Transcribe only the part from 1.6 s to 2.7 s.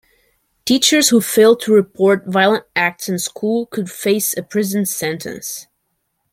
report violent